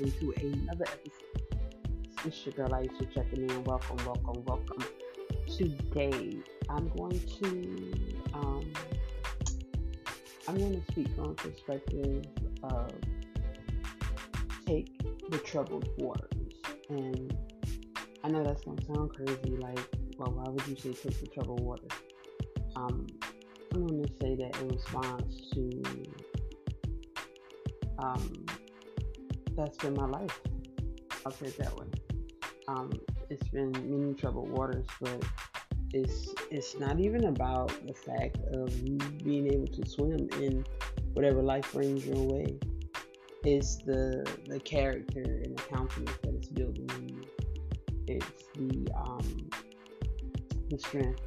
into 0.00 0.32
another 0.40 0.84
episode. 0.84 1.56
It's 2.24 2.46
your 2.46 2.54
girl 2.54 2.70
Aisha 2.70 3.12
checking 3.12 3.50
in. 3.50 3.64
Welcome, 3.64 3.96
welcome, 4.06 4.44
welcome. 4.44 4.84
Today 5.46 6.36
I'm 6.68 6.88
going 6.96 7.20
to 7.42 7.92
um, 8.34 8.72
I'm 10.48 10.56
going 10.56 10.82
to 10.82 10.92
speak 10.92 11.08
from 11.14 11.30
a 11.30 11.34
perspective 11.34 12.24
of 12.62 12.90
take 14.66 14.90
the 15.30 15.38
troubled 15.38 15.88
waters. 15.98 16.28
And 16.88 17.36
I 18.24 18.28
know 18.28 18.42
that's 18.44 18.62
gonna 18.64 18.84
sound 18.84 19.14
crazy, 19.14 19.56
like, 19.56 19.78
well, 20.18 20.32
why 20.32 20.48
would 20.48 20.66
you 20.66 20.76
say 20.76 20.92
take 20.92 21.20
the 21.20 21.26
troubled 21.26 21.60
waters? 21.60 21.90
Um, 22.76 23.06
I'm 23.74 23.86
going 23.86 24.02
to 24.02 24.12
say 24.20 24.34
that 24.36 24.60
in 24.60 24.68
response 24.68 25.50
to 25.54 25.82
um, 27.98 28.41
that's 29.56 29.76
been 29.78 29.94
my 29.94 30.06
life. 30.06 30.40
I'll 31.24 31.32
say 31.32 31.46
it 31.46 31.58
that 31.58 31.76
way. 31.76 31.86
Um, 32.68 32.92
it's 33.30 33.48
been 33.48 33.72
many 33.72 34.14
troubled 34.14 34.50
waters, 34.50 34.86
but 35.00 35.24
it's 35.92 36.34
it's 36.50 36.78
not 36.78 37.00
even 37.00 37.24
about 37.24 37.68
the 37.86 37.94
fact 37.94 38.38
of 38.52 38.68
being 39.24 39.52
able 39.52 39.66
to 39.66 39.86
swim 39.88 40.28
in 40.40 40.64
whatever 41.12 41.42
life 41.42 41.72
brings 41.72 42.06
your 42.06 42.16
way. 42.16 42.58
It's 43.44 43.76
the 43.76 44.26
the 44.46 44.60
character 44.60 45.22
and 45.22 45.58
the 45.58 45.62
countenance 45.62 46.16
that 46.22 46.34
it's 46.34 46.48
building 46.48 46.88
in 46.96 47.08
you. 47.08 47.22
It's 48.08 48.44
the 48.54 48.90
um, 48.96 49.50
the 50.70 50.78
strength. 50.78 51.20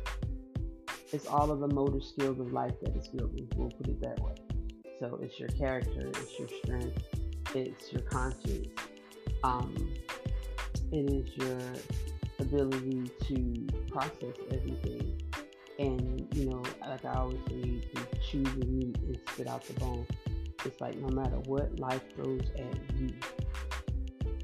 It's 1.14 1.28
all 1.28 1.52
of 1.52 1.60
the 1.60 1.68
motor 1.68 2.02
skills 2.02 2.40
of 2.40 2.52
life 2.52 2.74
that 2.82 2.96
it's 2.96 3.08
building. 3.08 3.48
We'll 3.56 3.70
put 3.70 3.88
it 3.88 4.02
that 4.02 4.20
way. 4.20 4.34
So 5.00 5.20
it's 5.22 5.40
your 5.40 5.50
character, 5.50 6.08
it's 6.08 6.40
your 6.40 6.48
strength, 6.64 7.04
it's 7.56 7.92
your 7.92 8.02
conscience. 8.04 8.68
Um, 9.44 9.94
it 10.92 11.10
is 11.10 11.36
your 11.36 11.60
ability 12.40 13.12
to 13.28 13.68
process 13.92 14.36
everything. 14.52 15.22
And, 15.78 16.28
you 16.36 16.50
know, 16.50 16.64
like 16.88 17.04
I 17.06 17.14
always 17.16 17.40
say, 17.50 17.62
to 17.62 18.20
chew 18.30 18.44
the 18.44 18.66
meat 18.66 18.98
and 18.98 19.20
spit 19.28 19.48
out 19.48 19.64
the 19.66 19.74
bone. 19.74 20.08
It's 20.64 20.80
like 20.82 20.98
no 20.98 21.10
matter 21.10 21.38
what 21.46 21.78
life 21.80 22.02
throws 22.16 22.42
at 22.58 22.98
you, 22.98 23.10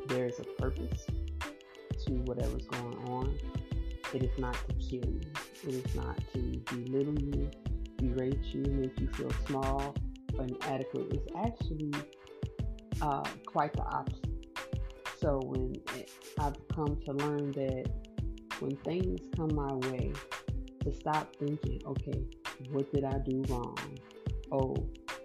there 0.08 0.25
is 0.25 0.40
a 0.40 0.44
purpose 0.62 1.06
to 2.06 2.14
whatever's 2.25 2.68
going 2.68 2.98
on. 3.08 3.38
It 4.14 4.23
is 4.23 4.38
not 4.38 4.56
to 4.68 4.75
kill 4.75 5.09
you. 5.09 5.22
It 5.68 5.73
is 5.86 5.96
not 5.96 6.20
to 6.34 6.40
belittle 6.75 7.20
you, 7.20 7.50
berate 7.98 8.44
you, 8.52 8.64
make 8.64 9.00
you 9.00 9.08
feel 9.14 9.31
small 9.48 9.96
or 10.38 10.46
inadequate. 10.46 11.08
It's 11.12 11.28
actually 11.38 11.94
uh, 13.02 13.23
quite 13.45 13.73
the 13.73 13.83
opposite. 13.83 14.27
So 15.19 15.39
when 15.44 15.75
it, 15.95 16.11
I've 16.39 16.55
come 16.69 16.97
to 17.05 17.13
learn 17.13 17.52
that 17.52 17.89
when 18.59 18.75
things 18.77 19.19
come 19.35 19.53
my 19.53 19.73
way, 19.89 20.13
to 20.83 20.91
stop 20.94 21.35
thinking, 21.35 21.79
okay, 21.85 22.23
what 22.72 22.91
did 22.91 23.03
I 23.03 23.19
do 23.19 23.44
wrong? 23.49 23.77
Oh, 24.52 24.75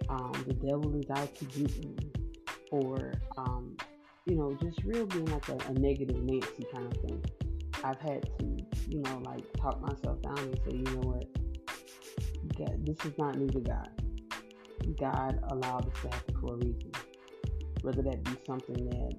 um, 0.09 0.31
the 0.47 0.53
devil 0.53 0.95
is 0.99 1.09
out 1.09 1.35
to 1.35 1.45
get 1.45 1.83
me, 1.83 1.95
or 2.71 3.13
um, 3.37 3.75
you 4.25 4.35
know, 4.35 4.57
just 4.61 4.83
real 4.83 5.05
being 5.05 5.25
like 5.25 5.47
a, 5.49 5.57
a 5.67 5.73
negative 5.73 6.21
Nancy 6.23 6.65
kind 6.73 6.85
of 6.85 6.93
thing. 7.01 7.23
I've 7.83 7.99
had 7.99 8.23
to, 8.39 8.45
you 8.87 9.01
know, 9.01 9.21
like 9.25 9.51
talk 9.53 9.81
myself 9.81 10.21
down 10.21 10.37
and 10.37 10.59
say, 10.65 10.77
you 10.77 10.83
know 10.83 11.09
what, 11.09 11.25
God, 12.57 12.85
this 12.85 12.97
is 13.05 13.17
not 13.17 13.37
new 13.37 13.47
to 13.47 13.59
God. 13.59 13.89
God 14.99 15.39
allowed 15.49 15.91
this 15.91 16.01
to 16.01 16.09
happen 16.09 16.35
for 16.39 16.53
a 16.53 16.57
reason. 16.57 16.91
Whether 17.87 18.01
that 18.01 18.21
be 18.21 18.31
something 18.45 18.89
that 18.89 19.15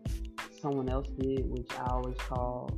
someone 0.60 0.90
else 0.90 1.08
did, 1.18 1.50
which 1.50 1.70
I 1.78 1.86
always 1.86 2.18
call, 2.18 2.70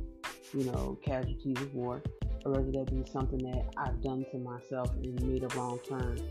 you 0.53 0.63
know, 0.63 0.97
casualties 1.03 1.59
of 1.59 1.75
war, 1.75 2.01
or 2.45 2.53
whether 2.53 2.71
that 2.71 2.89
be 2.89 3.03
something 3.11 3.39
that 3.39 3.73
I've 3.75 4.01
done 4.01 4.25
to 4.31 4.37
myself 4.37 4.89
and 5.03 5.21
made 5.21 5.43
a 5.43 5.49
wrong 5.49 5.79
turn, 5.85 6.21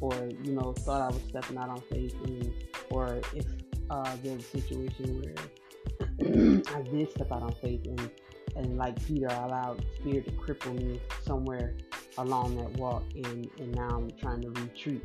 or 0.00 0.14
you 0.42 0.52
know, 0.52 0.72
thought 0.72 1.02
I 1.02 1.08
was 1.08 1.20
stepping 1.28 1.58
out 1.58 1.68
on 1.68 1.82
faith, 1.92 2.14
and, 2.24 2.50
or 2.90 3.20
if 3.34 3.44
uh, 3.90 4.16
there's 4.22 4.40
a 4.40 4.58
situation 4.58 5.22
where 5.22 6.62
I 6.74 6.80
did 6.80 7.10
step 7.10 7.30
out 7.30 7.42
on 7.42 7.52
faith, 7.60 7.84
and 7.84 8.10
and 8.56 8.78
like 8.78 9.04
Peter, 9.04 9.30
I 9.30 9.44
allowed 9.44 9.84
fear 10.02 10.22
to 10.22 10.30
cripple 10.30 10.74
me 10.74 10.98
somewhere 11.26 11.74
along 12.16 12.56
that 12.56 12.72
walk, 12.78 13.02
and 13.16 13.50
and 13.58 13.74
now 13.74 13.88
I'm 13.98 14.10
trying 14.12 14.40
to 14.40 14.48
retreat. 14.48 15.04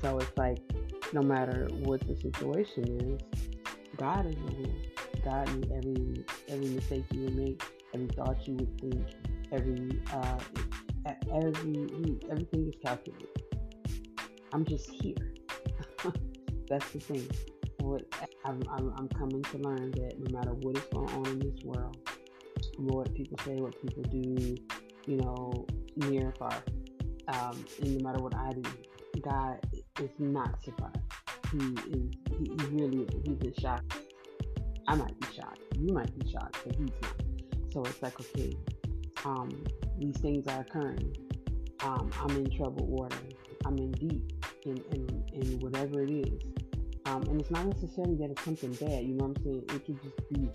So 0.00 0.18
it's 0.18 0.36
like, 0.38 0.58
no 1.12 1.22
matter 1.22 1.68
what 1.80 2.00
the 2.06 2.16
situation 2.16 3.00
is, 3.00 3.20
God 3.96 4.26
is 4.26 4.36
aware. 4.36 4.74
God 5.24 5.48
knew 5.54 5.76
every 5.76 6.24
every 6.48 6.68
mistake 6.68 7.04
you 7.12 7.22
would 7.22 7.36
make, 7.36 7.62
every 7.94 8.08
thought 8.08 8.46
you 8.46 8.54
would 8.54 8.80
think, 8.80 9.06
every 9.52 10.02
uh, 10.12 10.38
every 11.32 12.18
everything 12.30 12.68
is 12.68 12.74
calculated. 12.84 13.28
I'm 14.52 14.64
just 14.64 14.88
here. 14.90 15.34
That's 16.68 16.88
the 16.90 17.00
thing. 17.00 17.28
What 17.80 18.02
I'm, 18.44 18.62
I'm, 18.70 18.94
I'm 18.96 19.08
coming 19.08 19.42
to 19.42 19.58
learn 19.58 19.90
that 19.92 20.14
no 20.18 20.38
matter 20.38 20.54
what 20.54 20.76
is 20.76 20.84
going 20.84 21.10
on 21.10 21.26
in 21.26 21.38
this 21.40 21.64
world, 21.64 21.96
what 22.78 23.12
people 23.14 23.38
say, 23.44 23.56
what 23.56 23.80
people 23.80 24.02
do, 24.04 24.56
you 25.06 25.16
know, 25.16 25.66
near 25.96 26.28
or 26.28 26.32
far, 26.38 26.62
um, 27.28 27.64
and 27.82 27.98
no 27.98 28.08
matter 28.08 28.22
what 28.22 28.34
I 28.34 28.52
do, 28.52 28.62
God 29.20 29.58
is 30.00 30.10
not 30.18 30.62
surprised. 30.62 30.96
He 31.52 31.58
is, 31.58 32.10
he, 32.38 32.50
he 32.50 32.66
really 32.70 33.02
is. 33.02 33.22
He's 33.24 33.38
just 33.38 33.60
shocked. 33.60 33.96
I 34.88 34.96
might 34.96 35.18
be 35.20 35.26
shocked. 35.34 35.60
You 35.76 35.92
might 35.92 36.18
be 36.18 36.30
shocked, 36.30 36.58
but 36.66 36.74
he's 36.74 36.90
not. 37.00 37.14
So 37.72 37.82
it's 37.84 38.02
like, 38.02 38.18
okay, 38.20 38.56
um, 39.24 39.50
these 39.98 40.16
things 40.18 40.46
are 40.48 40.60
occurring. 40.60 41.16
Um, 41.82 42.10
I'm 42.20 42.30
in 42.30 42.50
troubled 42.56 42.88
water. 42.88 43.16
I'm 43.64 43.78
in 43.78 43.92
deep 43.92 44.32
in, 44.64 44.82
in, 44.92 45.24
in 45.32 45.60
whatever 45.60 46.02
it 46.02 46.10
is. 46.10 46.42
Um, 47.06 47.22
and 47.24 47.40
it's 47.40 47.50
not 47.50 47.66
necessarily 47.66 48.16
that 48.16 48.30
it's 48.30 48.42
something 48.42 48.72
bad, 48.74 49.04
you 49.04 49.14
know 49.14 49.26
what 49.26 49.38
I'm 49.38 49.44
saying? 49.44 49.64
It 49.68 49.86
could 49.86 50.02
just 50.02 50.28
be 50.30 50.50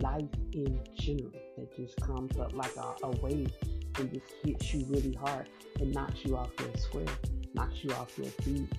life 0.00 0.24
in 0.52 0.80
general 0.94 1.32
that 1.56 1.74
just 1.76 2.00
comes 2.00 2.36
up 2.38 2.54
like 2.54 2.76
a, 2.76 3.06
a 3.06 3.10
wave 3.22 3.52
and 3.98 4.12
just 4.12 4.26
hits 4.44 4.74
you 4.74 4.84
really 4.88 5.14
hard 5.14 5.48
and 5.80 5.94
knocks 5.94 6.24
you 6.24 6.36
off 6.36 6.50
your 6.60 6.76
square 6.76 7.06
knocks 7.54 7.82
you 7.82 7.90
off 7.92 8.16
your 8.18 8.26
feet. 8.26 8.70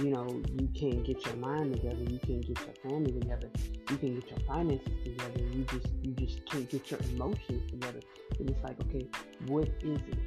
You 0.00 0.10
know, 0.10 0.42
you 0.52 0.68
can't 0.78 1.04
get 1.04 1.26
your 1.26 1.36
mind 1.36 1.74
together, 1.74 2.02
you 2.02 2.20
can't 2.20 2.46
get 2.46 2.58
your 2.60 2.90
family 2.90 3.10
together, 3.18 3.50
you 3.90 3.96
can't 3.96 4.20
get 4.20 4.30
your 4.30 4.38
finances 4.46 4.92
together, 5.02 5.40
you 5.40 5.64
just 5.64 5.86
you 6.02 6.12
just 6.12 6.46
can't 6.46 6.70
get 6.70 6.88
your 6.90 7.00
emotions 7.14 7.68
together. 7.68 8.00
And 8.38 8.48
it's 8.48 8.62
like, 8.62 8.80
okay, 8.82 9.08
what 9.46 9.68
is 9.82 9.98
it? 9.98 10.18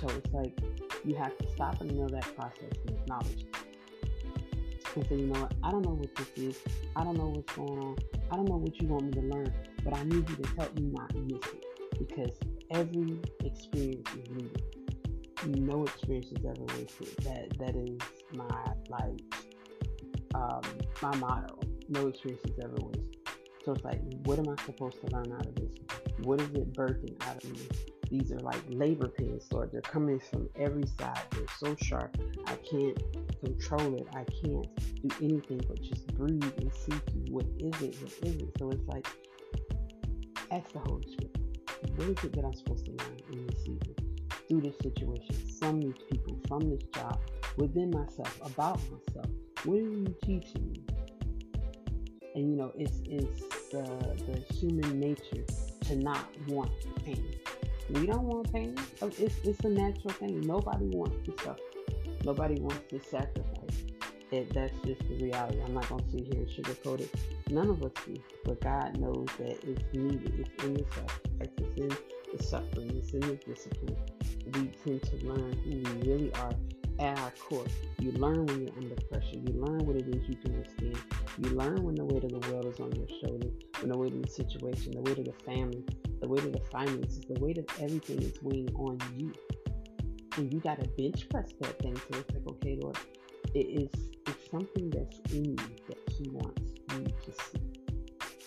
So 0.00 0.08
it's 0.08 0.32
like 0.32 0.58
you 1.04 1.14
have 1.16 1.36
to 1.36 1.48
stop 1.50 1.80
and 1.82 1.94
know 1.94 2.08
that 2.08 2.34
process 2.34 2.72
and 2.86 2.96
acknowledge 2.96 3.42
it. 3.42 3.56
And 4.94 5.06
say, 5.08 5.16
you 5.16 5.26
know 5.26 5.40
what, 5.40 5.52
I 5.62 5.70
don't 5.70 5.82
know 5.82 5.94
what 5.94 6.14
this 6.14 6.28
is. 6.36 6.58
I 6.96 7.04
don't 7.04 7.18
know 7.18 7.28
what's 7.28 7.54
going 7.54 7.78
on. 7.78 7.96
I 8.30 8.36
don't 8.36 8.48
know 8.48 8.56
what 8.56 8.80
you 8.80 8.88
want 8.88 9.04
me 9.04 9.12
to 9.12 9.20
learn, 9.20 9.52
but 9.84 9.94
I 9.94 10.04
need 10.04 10.28
you 10.28 10.36
to 10.36 10.48
help 10.56 10.74
me 10.78 10.90
not 10.90 11.14
miss 11.14 11.42
it. 11.52 11.98
Because 11.98 12.38
every 12.70 13.20
experience 13.44 14.08
is 14.14 14.30
needed 14.30 14.71
no 15.46 15.84
experience 15.84 16.26
is 16.26 16.44
ever 16.44 16.64
wasted. 16.76 17.08
That 17.24 17.58
that 17.58 17.76
is 17.76 17.98
my 18.34 18.72
like 18.88 19.20
um, 20.34 20.62
my 21.02 21.14
motto. 21.16 21.58
No 21.88 22.08
experience 22.08 22.44
is 22.44 22.58
ever 22.62 22.76
wasted. 22.76 23.16
So 23.64 23.72
it's 23.72 23.84
like, 23.84 24.00
what 24.24 24.38
am 24.38 24.48
I 24.48 24.60
supposed 24.64 24.96
to 25.00 25.14
learn 25.14 25.32
out 25.32 25.46
of 25.46 25.54
this? 25.54 25.72
What 26.24 26.40
is 26.40 26.48
it 26.48 26.72
birthing 26.72 27.14
out 27.28 27.42
of 27.42 27.50
me? 27.52 27.60
These 28.10 28.32
are 28.32 28.40
like 28.40 28.60
labor 28.68 29.08
pains, 29.08 29.46
Lord. 29.52 29.70
They're 29.72 29.80
coming 29.80 30.18
from 30.18 30.48
every 30.56 30.84
side. 30.98 31.22
They're 31.30 31.46
so 31.58 31.76
sharp. 31.82 32.16
I 32.46 32.56
can't 32.56 32.98
control 33.40 33.94
it. 33.94 34.06
I 34.12 34.24
can't 34.24 34.66
do 35.00 35.08
anything 35.22 35.60
but 35.68 35.80
just 35.80 36.06
breathe 36.14 36.52
and 36.58 36.72
seek 36.74 37.00
you. 37.14 37.32
What 37.32 37.46
is 37.58 37.82
it? 37.82 37.96
What 38.02 38.12
is 38.28 38.36
it? 38.42 38.50
So 38.58 38.70
it's 38.70 38.86
like, 38.86 39.06
ask 40.50 40.72
the 40.72 40.80
Holy 40.80 41.10
Spirit. 41.12 41.36
What 41.96 42.08
is 42.08 42.24
it 42.24 42.32
that 42.34 42.44
I'm 42.44 42.54
supposed 42.54 42.84
to 42.86 42.90
learn 42.92 43.16
in 43.32 43.46
this 43.46 43.60
season? 43.60 44.01
Through 44.52 44.60
this 44.60 44.76
situation, 44.82 45.34
from 45.58 45.80
these 45.80 45.94
people, 46.10 46.38
from 46.46 46.68
this 46.68 46.82
job, 46.94 47.18
within 47.56 47.90
myself, 47.90 48.38
about 48.44 48.78
myself. 48.90 49.26
What 49.64 49.78
are 49.78 49.80
you 49.80 50.14
teaching 50.22 50.72
me? 50.72 50.84
And 52.34 52.50
you 52.50 52.56
know, 52.56 52.72
it's 52.76 53.00
it's 53.06 53.40
the 53.70 53.82
the 54.26 54.54
human 54.54 55.00
nature 55.00 55.44
to 55.86 55.96
not 55.96 56.26
want 56.48 56.70
pain. 57.02 57.34
We 57.90 58.06
don't 58.06 58.24
want 58.24 58.52
pain. 58.52 58.76
Oh, 59.00 59.10
it's 59.18 59.36
it's 59.42 59.64
a 59.64 59.70
natural 59.70 60.12
thing. 60.14 60.40
Nobody 60.42 60.86
wants 60.86 61.16
to 61.26 61.42
suffer. 61.42 61.60
Nobody 62.24 62.60
wants 62.60 62.82
to 62.90 63.00
sacrifice. 63.00 63.84
It, 64.30 64.52
that's 64.52 64.72
just 64.84 65.00
the 65.08 65.16
reality. 65.24 65.60
I'm 65.64 65.74
not 65.74 65.88
gonna 65.88 66.02
sit 66.10 66.26
here 66.26 66.42
and 66.42 66.48
sugarcoat 66.48 67.00
it. 67.00 67.14
None 67.50 67.68
of 67.70 67.82
us 67.82 67.92
do, 68.06 68.16
but 68.44 68.60
God 68.60 68.98
knows 68.98 69.28
that 69.38 69.62
it's 69.64 69.94
needed. 69.94 70.40
It's 70.40 70.64
in 70.64 70.74
the 70.74 70.84
sacrifice. 70.94 71.48
It's 71.58 71.80
in 71.80 72.36
the 72.36 72.42
suffering. 72.42 72.90
It's 72.96 73.12
in 73.12 73.20
the 73.20 73.36
discipline 73.36 73.96
we 74.54 74.68
tend 74.84 75.02
to 75.02 75.26
learn 75.26 75.52
who 75.64 75.70
we 75.70 76.10
really 76.10 76.32
are 76.34 76.52
at 76.98 77.18
our 77.18 77.32
core. 77.32 77.66
You 77.98 78.12
learn 78.12 78.46
when 78.46 78.62
you're 78.62 78.76
under 78.76 78.94
pressure. 79.10 79.36
You 79.36 79.52
learn 79.54 79.86
what 79.86 79.96
it 79.96 80.08
is 80.08 80.28
you 80.28 80.36
can 80.36 80.56
withstand. 80.56 80.98
You 81.38 81.50
learn 81.50 81.82
when 81.82 81.94
the 81.94 82.04
weight 82.04 82.24
of 82.24 82.30
the 82.30 82.50
world 82.50 82.66
is 82.66 82.80
on 82.80 82.92
your 82.92 83.08
shoulders, 83.20 83.52
when 83.80 83.90
the 83.90 83.96
weight 83.96 84.12
of 84.12 84.22
the 84.22 84.30
situation, 84.30 84.92
the 84.92 85.00
weight 85.00 85.18
of 85.18 85.24
the 85.24 85.44
family, 85.44 85.84
the 86.20 86.28
weight 86.28 86.44
of 86.44 86.52
the 86.52 86.60
finances, 86.70 87.20
the 87.28 87.40
weight 87.40 87.58
of 87.58 87.66
everything 87.80 88.22
is 88.22 88.40
weighing 88.42 88.72
on 88.74 88.98
you. 89.16 89.32
And 90.36 90.52
you 90.52 90.60
got 90.60 90.80
to 90.80 90.88
bench 90.90 91.28
press 91.28 91.52
that 91.60 91.78
thing. 91.80 91.96
So 91.96 92.18
it's 92.18 92.30
like, 92.32 92.46
okay, 92.48 92.78
Lord, 92.80 92.98
it 93.54 93.66
is 93.66 93.90
it's 94.26 94.50
something 94.50 94.90
that's 94.90 95.18
in 95.32 95.44
you 95.44 95.56
that 95.88 95.98
He 96.08 96.28
wants 96.30 96.62
you 96.92 97.04
to 97.04 97.32
see. 97.32 97.60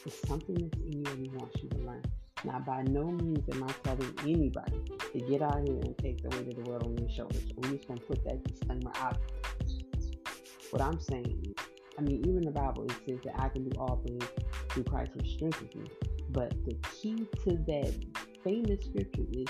It's 0.05 0.27
something 0.27 0.55
that's 0.55 0.77
in 0.81 0.93
you 0.93 1.05
and 1.11 1.19
He 1.19 1.29
wants 1.37 1.61
you 1.61 1.69
to 1.69 1.77
learn. 1.79 2.03
Now, 2.45 2.59
by 2.59 2.83
no 2.83 3.05
means 3.05 3.43
am 3.51 3.63
I 3.63 3.73
telling 3.83 4.13
anybody 4.21 4.79
to 5.13 5.19
get 5.19 5.41
out 5.41 5.67
here 5.67 5.79
and 5.81 5.97
take 5.97 6.21
the 6.21 6.29
weight 6.29 6.47
of 6.47 6.63
the 6.63 6.69
world 6.69 6.83
on 6.83 6.95
your 6.95 7.09
shoulders. 7.09 7.41
We're 7.55 7.71
just 7.71 7.87
going 7.87 7.99
to 7.99 8.05
put 8.05 8.23
that 8.23 8.43
disclaimer 8.43 8.91
out. 8.97 9.17
What 10.69 10.83
I'm 10.83 10.99
saying, 10.99 11.55
I 11.97 12.01
mean, 12.03 12.23
even 12.27 12.41
the 12.41 12.51
Bible, 12.51 12.85
it 12.85 12.93
says 13.07 13.17
that 13.23 13.41
I 13.41 13.49
can 13.49 13.67
do 13.67 13.79
all 13.79 13.99
things 14.05 14.23
through 14.69 14.83
Christ 14.83 15.13
who 15.15 15.27
strengthens 15.27 15.73
me. 15.73 15.89
But 16.29 16.53
the 16.65 16.75
key 16.91 17.27
to 17.45 17.57
that 17.65 17.93
famous 18.43 18.85
scripture 18.85 19.25
is 19.31 19.47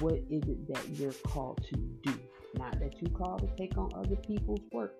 what 0.00 0.14
is 0.28 0.42
it 0.48 0.66
that 0.74 0.88
you're 0.94 1.12
called 1.12 1.62
to 1.68 1.76
do? 1.76 2.18
Not 2.56 2.80
that 2.80 3.00
you're 3.00 3.16
called 3.16 3.42
to 3.42 3.56
take 3.56 3.78
on 3.78 3.90
other 3.94 4.16
people's 4.16 4.62
work, 4.72 4.96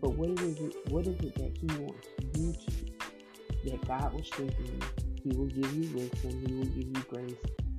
but 0.00 0.10
what 0.10 0.30
is 0.40 0.60
it? 0.60 0.76
What 0.90 1.08
is 1.08 1.18
it 1.24 1.34
that 1.34 1.58
He 1.58 1.66
wants 1.82 2.06
you 2.36 2.52
to 2.52 2.84
do? 2.84 3.70
That 3.70 3.88
God 3.88 4.12
will 4.12 4.22
strengthen 4.22 4.64
you 4.64 5.07
he 5.22 5.30
will 5.30 5.46
give 5.46 5.72
you 5.74 5.96
wisdom. 5.96 6.46
He 6.46 6.54
will 6.54 6.64
give 6.64 6.76
you 6.76 7.04
grace, 7.08 7.34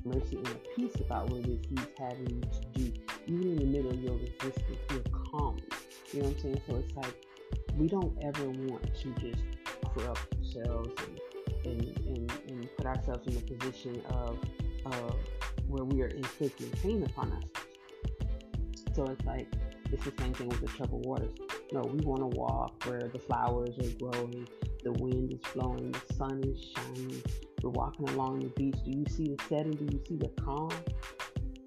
mercy, 0.06 0.38
and 0.38 0.58
peace 0.76 0.96
about 1.00 1.30
what 1.30 1.42
it 1.42 1.50
is 1.50 1.60
He's 1.70 1.88
having 1.98 2.30
you 2.30 2.42
to 2.42 2.80
do. 2.80 2.94
Even 3.28 3.52
in 3.52 3.56
the 3.58 3.66
middle 3.66 3.92
of 3.92 4.02
your 4.02 4.14
resistance, 4.14 4.80
he'll 4.90 5.02
calm 5.32 5.58
you. 6.14 6.22
Know 6.22 6.28
what 6.28 6.36
I'm 6.36 6.42
saying? 6.42 6.62
So 6.68 6.76
it's 6.78 6.96
like 6.96 7.26
we 7.78 7.88
don't 7.88 8.18
ever 8.24 8.50
want 8.50 8.84
to 9.02 9.14
just 9.14 9.44
corrupt 9.94 10.36
ourselves 10.36 11.02
and, 11.66 11.84
and, 11.84 11.98
and, 12.08 12.32
and 12.48 12.70
put 12.78 12.86
ourselves 12.86 13.28
in 13.28 13.38
a 13.38 13.42
position 13.42 14.02
of 14.10 14.38
where 15.70 15.84
we 15.84 16.02
are 16.02 16.08
inflicting 16.08 16.70
pain 16.82 17.04
upon 17.04 17.32
us. 17.32 17.44
So 18.96 19.06
it's 19.06 19.26
like 19.26 19.48
it's 19.92 20.04
the 20.04 20.14
same 20.20 20.34
thing 20.34 20.50
with 20.50 20.62
the 20.62 20.68
troubled 20.68 21.06
waters. 21.06 21.38
No, 21.72 21.82
we 21.82 22.04
want 22.04 22.22
to 22.22 22.38
walk 22.38 22.84
where 22.86 23.08
the 23.08 23.20
flowers 23.20 23.78
are 23.78 24.12
growing, 24.12 24.48
the 24.84 24.94
wind 24.94 25.34
is 25.34 25.40
blowing, 25.54 25.92
the 25.92 26.14
sun 26.14 26.42
is 26.44 26.72
shining. 26.76 27.22
We're 27.62 27.72
walking 27.72 28.08
along 28.10 28.40
the 28.40 28.48
beach. 28.50 28.78
Do 28.86 28.92
you 28.92 29.06
see 29.10 29.36
the 29.36 29.44
setting? 29.50 29.74
Do 29.74 29.86
you 29.92 30.02
see 30.08 30.16
the 30.16 30.30
calm? 30.42 30.72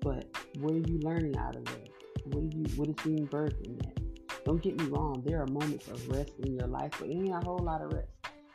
But 0.00 0.26
what 0.58 0.72
are 0.72 0.78
you 0.78 0.98
learning 1.00 1.36
out 1.36 1.56
of 1.56 1.64
that? 1.66 1.88
What 2.24 2.44
are 2.44 2.56
you 2.56 2.64
what 2.76 2.88
is 2.88 2.94
being 3.04 3.26
birthed 3.28 3.64
in 3.66 3.76
that? 3.78 4.44
Don't 4.44 4.62
get 4.62 4.78
me 4.78 4.86
wrong, 4.86 5.22
there 5.24 5.40
are 5.40 5.46
moments 5.46 5.88
of 5.88 6.08
rest 6.08 6.32
in 6.40 6.54
your 6.54 6.66
life, 6.66 6.90
but 6.98 7.08
it 7.08 7.12
ain't 7.12 7.30
a 7.30 7.44
whole 7.44 7.58
lot 7.58 7.82
of 7.82 7.92
rest. 7.92 8.08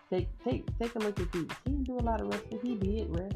Take 0.09 0.27
take 0.44 0.65
take 0.80 0.95
a 0.95 1.00
look 1.00 1.19
at 1.19 1.31
Jesus. 1.31 1.57
He 1.65 1.71
didn't 1.71 1.86
do 1.86 1.98
a 1.98 2.04
lot 2.04 2.19
of 2.19 2.27
rest, 2.27 2.44
but 2.50 2.59
he 2.62 2.75
did 2.75 3.07
rest. 3.09 3.36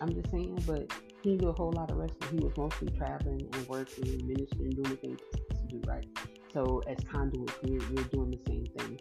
I'm 0.00 0.12
just 0.12 0.30
saying, 0.30 0.62
but 0.66 0.92
he 1.22 1.30
didn't 1.30 1.40
do 1.42 1.48
a 1.48 1.52
whole 1.52 1.72
lot 1.72 1.90
of 1.90 1.96
rest, 1.96 2.14
he 2.30 2.36
was 2.36 2.52
mostly 2.56 2.88
traveling 2.90 3.48
and 3.52 3.68
working 3.68 4.06
and 4.08 4.26
ministering, 4.26 4.70
doing 4.70 4.90
the 4.90 4.96
things 4.96 5.20
to 5.32 5.66
do 5.68 5.80
right. 5.86 6.06
So 6.52 6.82
as 6.86 6.98
conduits, 7.10 7.54
we're, 7.62 7.80
we're 7.90 8.04
doing 8.04 8.30
the 8.30 8.40
same 8.46 8.66
thing 8.76 9.00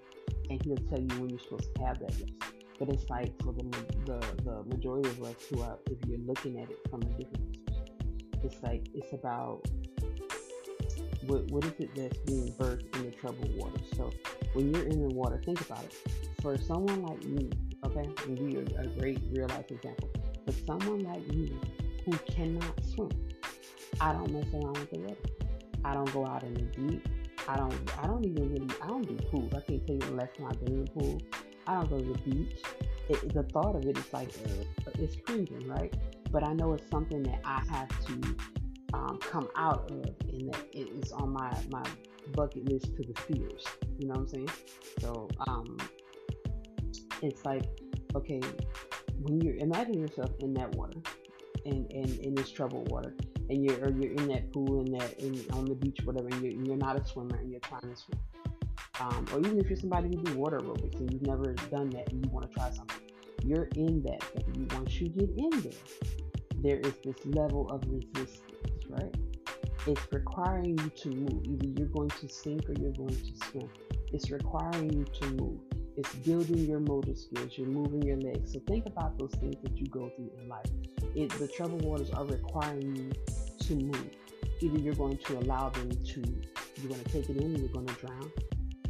and 0.51 0.61
he'll 0.65 0.75
tell 0.89 0.99
you 0.99 1.21
when 1.21 1.29
you're 1.29 1.39
supposed 1.39 1.73
to 1.75 1.83
have 1.83 1.99
that 1.99 2.11
rest. 2.19 2.33
But 2.77 2.89
it's 2.89 3.09
like 3.09 3.31
for 3.41 3.53
the, 3.53 3.63
the, 4.05 4.19
the 4.43 4.63
majority 4.75 5.09
of 5.09 5.23
us 5.23 5.35
who 5.49 5.61
are, 5.61 5.77
if 5.89 5.97
you're 6.07 6.19
looking 6.19 6.59
at 6.59 6.69
it 6.69 6.79
from 6.89 7.01
a 7.03 7.05
different 7.05 7.65
perspective, 7.65 8.11
it's 8.43 8.63
like 8.63 8.87
it's 8.93 9.13
about 9.13 9.61
what, 11.27 11.49
what 11.51 11.63
is 11.63 11.73
it 11.79 11.95
that's 11.95 12.17
being 12.19 12.51
birthed 12.53 12.93
in 12.95 13.05
the 13.05 13.11
troubled 13.11 13.55
water. 13.55 13.79
So 13.95 14.11
when 14.53 14.73
you're 14.73 14.83
in 14.83 15.07
the 15.07 15.13
water, 15.13 15.39
think 15.45 15.61
about 15.61 15.83
it. 15.83 15.95
For 16.41 16.57
someone 16.57 17.03
like 17.03 17.23
me, 17.23 17.51
okay, 17.85 18.09
and 18.25 18.39
we 18.39 18.57
are 18.57 18.81
a 18.81 18.87
great 18.99 19.19
real 19.31 19.47
life 19.47 19.69
example, 19.69 20.09
but 20.45 20.55
someone 20.65 20.99
like 21.03 21.25
me 21.27 21.53
who 22.03 22.11
cannot 22.33 22.83
swim, 22.83 23.11
I 24.01 24.13
don't 24.13 24.31
mess 24.31 24.47
around 24.53 24.77
with 24.79 24.89
the 24.89 24.99
water. 24.99 25.15
I 25.85 25.93
don't 25.93 26.11
go 26.11 26.25
out 26.25 26.43
in 26.43 26.55
the 26.55 26.61
deep. 26.61 27.07
I 27.47 27.57
don't 27.57 27.99
I 28.03 28.07
don't 28.07 28.25
even 28.25 28.51
really 28.51 28.67
I 28.81 28.87
don't 28.87 29.07
do 29.07 29.15
pools. 29.27 29.53
I 29.53 29.61
can't 29.61 29.85
tell 29.85 29.95
you 29.95 30.01
the 30.01 30.11
last 30.11 30.35
time 30.37 30.47
I've 30.47 30.63
been 30.63 30.73
in 30.75 30.87
a 30.87 30.91
pool. 30.91 31.21
I 31.67 31.75
don't 31.75 31.89
go 31.89 31.99
to 31.99 32.13
the 32.13 32.19
beach. 32.19 32.61
It, 33.09 33.33
the 33.33 33.43
thought 33.43 33.75
of 33.75 33.85
it 33.85 33.97
is 33.97 34.13
like 34.13 34.29
uh, 34.45 34.91
it's 34.99 35.15
cringing, 35.15 35.67
right? 35.67 35.93
But 36.31 36.43
I 36.43 36.53
know 36.53 36.73
it's 36.73 36.89
something 36.89 37.23
that 37.23 37.41
I 37.43 37.61
have 37.69 37.89
to 38.05 38.35
um, 38.93 39.19
come 39.21 39.49
out 39.55 39.91
of, 39.91 40.05
and 40.29 40.53
that 40.53 40.65
it 40.73 40.89
is 41.03 41.11
on 41.11 41.31
my 41.31 41.51
my 41.69 41.83
bucket 42.33 42.69
list 42.69 42.95
to 42.95 43.03
the 43.03 43.19
fears. 43.21 43.65
You 43.99 44.07
know 44.07 44.13
what 44.13 44.19
I'm 44.19 44.27
saying? 44.27 44.49
So 44.99 45.27
um, 45.47 45.77
it's 47.21 47.43
like 47.45 47.63
okay, 48.15 48.41
when 49.21 49.41
you 49.41 49.53
imagine 49.59 49.99
yourself 49.99 50.31
in 50.39 50.53
that 50.53 50.73
water, 50.75 50.99
in 51.65 51.85
in, 51.89 52.19
in 52.19 52.35
this 52.35 52.51
troubled 52.51 52.89
water, 52.89 53.13
and 53.51 53.63
you're 53.65 53.85
or 53.85 53.91
you're 53.91 54.13
in 54.13 54.27
that 54.29 54.51
pool 54.53 54.79
in 54.79 54.91
that 54.93 55.19
in, 55.19 55.45
on 55.51 55.65
the 55.65 55.75
beach, 55.75 55.99
whatever, 56.05 56.27
and 56.29 56.41
you're, 56.41 56.53
you're 56.53 56.77
not 56.77 56.99
a 56.99 57.05
swimmer 57.05 57.37
and 57.37 57.51
you're 57.51 57.59
trying 57.59 57.81
to 57.81 57.95
swim, 57.95 58.19
um, 59.01 59.25
or 59.33 59.39
even 59.39 59.59
if 59.59 59.69
you're 59.69 59.77
somebody 59.77 60.07
who 60.07 60.23
do 60.23 60.33
water 60.37 60.59
aerobics 60.59 60.99
and 60.99 61.11
you've 61.11 61.27
never 61.27 61.53
done 61.69 61.89
that 61.89 62.11
and 62.11 62.23
you 62.25 62.31
want 62.31 62.49
to 62.49 62.57
try 62.57 62.71
something, 62.71 63.01
you're 63.43 63.67
in 63.75 64.01
that 64.03 64.23
thing. 64.23 64.69
Once 64.73 64.99
you 64.99 65.09
get 65.09 65.29
in 65.37 65.49
there, 65.61 65.71
there 66.63 66.79
is 66.79 66.93
this 67.03 67.25
level 67.25 67.69
of 67.69 67.83
resistance, 67.87 68.41
right? 68.89 69.13
It's 69.87 70.01
requiring 70.11 70.77
you 70.77 70.89
to 71.03 71.09
move. 71.09 71.43
Either 71.45 71.67
you're 71.67 71.87
going 71.87 72.09
to 72.09 72.29
sink 72.29 72.69
or 72.69 72.73
you're 72.79 72.93
going 72.93 73.09
to 73.09 73.47
swim. 73.49 73.69
It's 74.13 74.29
requiring 74.29 74.93
you 74.93 75.05
to 75.21 75.29
move. 75.31 75.59
It's 75.97 76.15
building 76.15 76.65
your 76.65 76.79
motor 76.79 77.15
skills. 77.15 77.57
You're 77.57 77.67
moving 77.67 78.01
your 78.01 78.17
legs. 78.17 78.53
So 78.53 78.59
think 78.67 78.85
about 78.85 79.19
those 79.19 79.31
things 79.31 79.55
that 79.63 79.77
you 79.77 79.87
go 79.87 80.09
through 80.15 80.31
in 80.39 80.47
life. 80.47 80.65
It, 81.15 81.29
the 81.31 81.47
troubled 81.47 81.83
waters 81.83 82.09
are 82.11 82.25
requiring 82.25 82.95
you 82.95 83.11
to 83.59 83.75
move. 83.75 84.09
Either 84.61 84.79
you're 84.79 84.93
going 84.93 85.17
to 85.17 85.39
allow 85.39 85.69
them 85.69 85.89
to, 85.89 86.21
you're 86.77 86.89
going 86.89 87.03
to 87.03 87.11
take 87.11 87.29
it 87.29 87.35
in 87.35 87.43
and 87.43 87.59
you're 87.59 87.67
going 87.69 87.87
to 87.87 87.93
drown, 87.95 88.31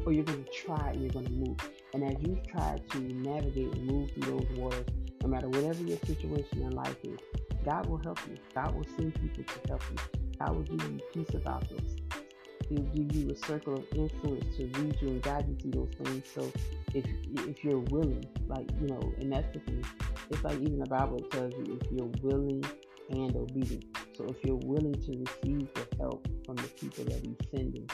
or 0.06 0.12
you're 0.12 0.24
going 0.24 0.44
to 0.44 0.51
try 0.51 0.92
and 0.92 1.01
you're 1.01 1.12
going 1.12 1.25
to 1.25 1.31
move. 1.31 1.57
And 1.94 2.03
as 2.03 2.21
you 2.21 2.39
try 2.50 2.80
to 2.92 3.00
navigate 3.00 3.74
and 3.74 3.86
move 3.88 4.12
through 4.12 4.39
those 4.39 4.57
waters, 4.57 4.86
no 5.24 5.30
matter 5.30 5.50
whatever 5.50 5.83
your 5.83 5.98
situation 6.06 6.62
in 6.62 6.71
life 6.71 6.98
is, 7.03 7.19
God 7.65 7.88
will 7.88 7.98
help 7.98 8.19
you. 8.27 8.36
God 8.53 8.75
will 8.75 8.86
send 8.95 9.13
people 9.15 9.44
to 9.44 9.69
help 9.69 9.83
you. 9.89 10.19
God 10.39 10.56
will 10.56 10.63
give 10.63 10.83
you 10.92 11.00
peace 11.13 11.36
about 11.36 11.68
those 11.69 11.98
He'll 12.72 12.84
give 12.84 13.14
you 13.14 13.30
a 13.32 13.36
circle 13.46 13.74
of 13.74 13.86
influence 13.94 14.46
to 14.56 14.63
lead 14.80 14.96
you 15.01 15.10
and 15.10 15.22
guide 15.22 15.46
you 15.50 15.58
through 15.58 15.72
those 15.72 15.94
things. 16.01 16.24
So 16.34 16.50
if 16.94 17.06
if 17.50 17.66
you're 17.66 17.80
willing, 17.80 18.25
like 18.48 18.70
you 18.80 18.88
know, 18.88 19.13
and 19.20 19.30
that's 19.30 19.51
the 19.51 19.60
thing. 19.60 19.84
It's 20.30 20.42
like 20.42 20.58
even 20.60 20.80
the 20.80 20.86
Bible 20.86 21.20
tells 21.20 21.54
you 21.54 21.78
if 21.82 21.92
you're 21.92 22.12
willing 22.24 22.63
and 23.10 23.36
obedient. 23.36 23.86
So 24.18 24.24
if 24.25 24.38
you're 24.46 24.56
willing 24.56 24.94
to 24.94 25.12
receive 25.20 25.68
the 25.74 25.86
help 26.00 26.25
from 26.46 26.56
the 26.56 26.70
people 26.80 27.04
that 27.04 27.20
He's 27.25 27.36
sending, 27.54 27.90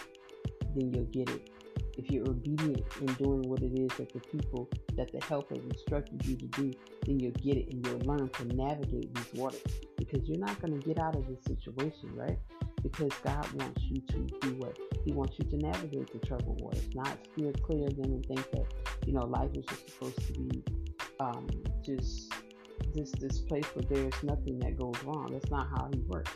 then 0.75 0.93
you'll 0.93 1.05
get 1.05 1.31
it. 1.31 1.50
If 1.98 2.12
you're 2.12 2.29
obedient 2.29 2.84
in 3.01 3.07
doing 3.15 3.50
what 3.50 3.63
it 3.63 3.74
is 3.74 3.89
that 3.98 4.13
the 4.13 4.19
people 4.19 4.69
that 4.96 5.12
the 5.12 5.19
help 5.25 5.50
has 5.50 5.63
instructed 5.63 6.24
you 6.24 6.36
to 6.36 6.46
do, 6.46 6.72
then 7.07 7.19
you'll 7.19 7.31
get 7.31 7.57
it 7.57 7.74
and 7.74 7.84
you'll 7.84 8.01
learn 8.01 8.29
to 8.29 8.46
navigate 8.55 9.15
these 9.15 9.34
waters 9.34 9.63
because 9.98 10.22
you're 10.29 10.38
not 10.38 10.62
going 10.62 10.79
to 10.79 10.88
get 10.88 11.00
out 11.00 11.15
of 11.15 11.25
this 11.27 11.43
situation, 11.46 12.15
right? 12.15 12.38
Because 12.84 13.12
God 13.24 13.51
wants 13.53 13.81
you 13.84 14.01
to 14.01 14.27
do 14.41 14.55
what 14.55 14.77
He 15.03 15.12
wants 15.12 15.36
you 15.39 15.50
to 15.50 15.57
navigate 15.57 16.12
the 16.13 16.25
troubled 16.25 16.62
waters, 16.62 16.88
not 16.93 17.17
steer 17.34 17.51
clear 17.63 17.88
of 17.88 17.98
them 17.98 18.12
and 18.12 18.25
think 18.25 18.51
that 18.51 18.65
you 19.05 19.13
know 19.13 19.25
life 19.25 19.50
is 19.55 19.65
just 19.65 19.89
supposed 19.89 20.27
to 20.27 20.34
be 20.34 20.63
um, 21.19 21.48
just 21.84 22.31
this 22.93 23.12
this 23.13 23.39
place 23.39 23.65
where 23.74 23.86
there's 23.89 24.24
nothing 24.24 24.60
that 24.60 24.77
goes 24.77 24.96
wrong. 25.03 25.29
That's 25.31 25.50
not 25.50 25.67
how 25.69 25.89
He 25.93 26.00
works. 26.01 26.31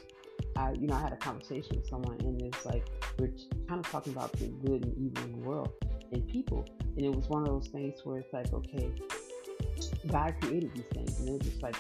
I, 0.55 0.73
you 0.73 0.87
know, 0.87 0.95
I 0.95 1.01
had 1.01 1.13
a 1.13 1.17
conversation 1.17 1.77
with 1.77 1.87
someone, 1.87 2.17
and 2.21 2.41
it's 2.41 2.65
like 2.65 2.85
we're 3.19 3.31
kind 3.67 3.83
of 3.83 3.89
talking 3.89 4.13
about 4.13 4.31
the 4.33 4.47
good 4.47 4.85
and 4.85 4.97
evil 4.97 5.23
in 5.23 5.31
the 5.41 5.47
world 5.47 5.71
and 6.11 6.27
people, 6.27 6.65
and 6.97 7.05
it 7.05 7.15
was 7.15 7.27
one 7.29 7.43
of 7.43 7.47
those 7.47 7.67
things 7.67 7.99
where 8.03 8.19
it's 8.19 8.33
like, 8.33 8.51
okay, 8.51 8.91
God 10.07 10.35
created 10.41 10.71
these 10.75 10.85
things, 10.93 11.19
and 11.19 11.29
it's 11.29 11.47
just 11.47 11.63
like, 11.63 11.75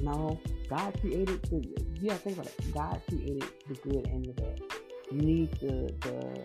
no, 0.00 0.40
God 0.68 0.98
created 1.00 1.42
the. 1.44 1.83
Yeah, 2.04 2.16
think 2.16 2.36
about 2.36 2.48
it. 2.48 2.74
God 2.74 3.00
created 3.08 3.44
the 3.66 3.74
good 3.76 4.06
and 4.08 4.26
the 4.26 4.32
bad. 4.34 4.60
You 5.10 5.22
need 5.22 5.52
the 5.52 5.90
the 6.00 6.38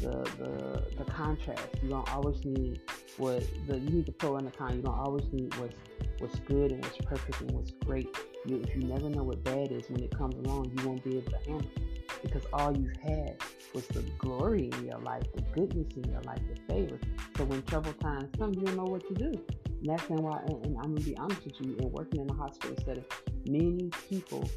the 0.00 0.30
the, 0.38 0.82
the 0.96 1.04
contrast. 1.04 1.68
You 1.82 1.90
don't 1.90 2.10
always 2.14 2.42
need 2.46 2.80
what 3.18 3.44
the 3.68 3.78
you 3.78 3.90
need 3.90 4.06
the 4.06 4.12
pro 4.12 4.36
and 4.36 4.46
the 4.46 4.50
con. 4.50 4.74
You 4.74 4.80
don't 4.80 4.98
always 4.98 5.30
need 5.30 5.54
what's 5.56 5.76
what's 6.18 6.38
good 6.38 6.72
and 6.72 6.82
what's 6.82 6.96
perfect 6.96 7.42
and 7.42 7.50
what's 7.50 7.72
great. 7.84 8.08
You, 8.46 8.62
if 8.66 8.74
you 8.74 8.84
never 8.84 9.10
know 9.10 9.22
what 9.22 9.44
bad 9.44 9.70
is 9.70 9.90
when 9.90 10.02
it 10.02 10.16
comes 10.16 10.34
along, 10.36 10.72
you 10.78 10.88
won't 10.88 11.04
be 11.04 11.18
able 11.18 11.30
to 11.30 11.50
handle 11.50 11.70
it 11.76 12.22
because 12.22 12.44
all 12.54 12.74
you've 12.74 12.96
had 12.96 13.36
was 13.74 13.86
the 13.88 14.00
glory 14.16 14.70
in 14.72 14.86
your 14.86 14.98
life, 15.00 15.24
the 15.34 15.42
goodness 15.52 15.92
in 15.94 16.10
your 16.10 16.22
life, 16.22 16.40
the 16.48 16.72
favor. 16.72 16.98
So 17.36 17.44
when 17.44 17.62
trouble 17.64 17.92
times 18.00 18.30
come, 18.38 18.54
you 18.54 18.62
don't 18.62 18.76
know 18.76 18.84
what 18.84 19.06
to 19.08 19.12
do. 19.12 19.38
And 19.66 19.90
that's 19.90 20.08
why, 20.08 20.40
and, 20.46 20.64
and 20.64 20.78
I'm 20.78 20.94
gonna 20.94 21.04
be 21.04 21.18
honest 21.18 21.44
with 21.44 21.60
you, 21.60 21.76
in 21.76 21.92
working 21.92 22.22
in 22.22 22.30
a 22.30 22.34
hospital 22.34 22.74
setting, 22.82 23.04
many 23.46 23.90
people 24.08 24.48